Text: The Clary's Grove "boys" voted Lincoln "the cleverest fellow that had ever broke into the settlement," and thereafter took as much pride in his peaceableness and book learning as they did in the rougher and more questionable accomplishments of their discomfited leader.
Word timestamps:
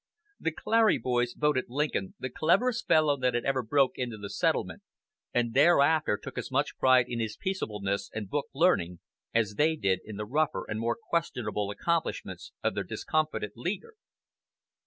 The 0.39 0.49
Clary's 0.51 0.97
Grove 0.97 1.03
"boys" 1.03 1.33
voted 1.37 1.65
Lincoln 1.67 2.15
"the 2.17 2.31
cleverest 2.31 2.87
fellow 2.87 3.15
that 3.17 3.35
had 3.35 3.45
ever 3.45 3.61
broke 3.61 3.99
into 3.99 4.17
the 4.17 4.31
settlement," 4.31 4.81
and 5.31 5.53
thereafter 5.53 6.17
took 6.17 6.39
as 6.39 6.49
much 6.49 6.75
pride 6.79 7.05
in 7.07 7.19
his 7.19 7.37
peaceableness 7.37 8.09
and 8.11 8.27
book 8.27 8.47
learning 8.55 8.97
as 9.31 9.57
they 9.57 9.75
did 9.75 9.99
in 10.03 10.17
the 10.17 10.25
rougher 10.25 10.65
and 10.67 10.79
more 10.79 10.97
questionable 10.99 11.69
accomplishments 11.69 12.51
of 12.63 12.73
their 12.73 12.83
discomfited 12.83 13.51
leader. 13.55 13.93